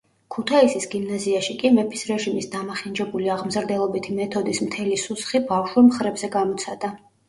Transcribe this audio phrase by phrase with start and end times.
[0.35, 6.97] ქუთაისის გიმნაზიაში კი მეფის რეჟიმის დამახინჯებული აღმზრდელობითი მეთოდის მთელი სუსხი ბავშვურ მხრებზე გამოცადა.